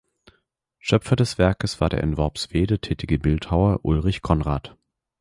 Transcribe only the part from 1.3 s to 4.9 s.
Werkes war der in Worpswede tätige Bildhauer Ulrich Conrad.